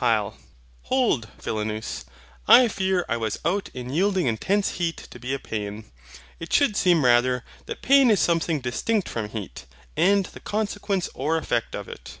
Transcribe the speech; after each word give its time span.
HYL. 0.00 0.34
Hold, 0.82 1.26
Philonous, 1.38 2.04
I 2.46 2.68
fear 2.68 3.04
I 3.08 3.16
was 3.16 3.40
out 3.44 3.70
in 3.74 3.90
yielding 3.90 4.28
intense 4.28 4.74
heat 4.74 4.96
to 5.10 5.18
be 5.18 5.34
a 5.34 5.40
pain. 5.40 5.84
It 6.38 6.52
should 6.52 6.76
seem 6.76 7.04
rather, 7.04 7.44
that 7.66 7.82
pain 7.82 8.08
is 8.08 8.20
something 8.20 8.60
distinct 8.60 9.08
from 9.08 9.30
heat, 9.30 9.66
and 9.96 10.26
the 10.26 10.38
consequence 10.38 11.08
or 11.12 11.36
effect 11.36 11.74
of 11.74 11.88
it. 11.88 12.18